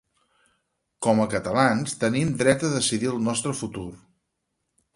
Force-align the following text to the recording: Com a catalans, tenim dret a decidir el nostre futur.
Com 1.07 1.21
a 1.25 1.27
catalans, 1.33 1.93
tenim 2.05 2.31
dret 2.41 2.67
a 2.69 2.73
decidir 2.79 3.13
el 3.13 3.23
nostre 3.29 3.57
futur. 3.61 3.87